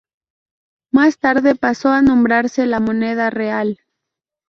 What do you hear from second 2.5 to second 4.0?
"La Moneda Real".